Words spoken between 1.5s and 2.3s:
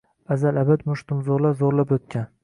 zoʼrlab oʼtgan.